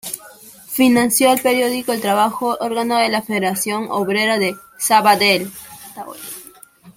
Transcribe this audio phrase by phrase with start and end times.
[0.65, 5.51] Financió el periódico "El Trabajo", órgano de la Federación Obrera de Sabadell.